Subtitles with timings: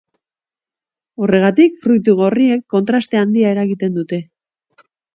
[1.25, 4.25] Horregatik, fruitu gorriek kontraste handia eragiten dute.